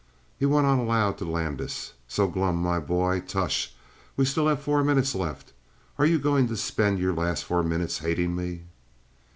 He 0.39 0.47
went 0.47 0.65
on 0.65 0.79
aloud 0.79 1.19
to 1.19 1.25
Landis: 1.25 1.93
"So 2.07 2.27
glum, 2.27 2.55
my 2.59 2.79
boy? 2.79 3.19
Tush! 3.19 3.69
We 4.17 4.23
have 4.23 4.31
still 4.31 4.55
four 4.55 4.83
minutes 4.83 5.13
left. 5.13 5.53
Are 5.99 6.07
you 6.07 6.17
going 6.17 6.47
to 6.47 6.57
spend 6.57 6.97
your 6.97 7.13
last 7.13 7.45
four 7.45 7.61
minutes 7.61 7.99
hating 7.99 8.35
me?" 8.35 8.63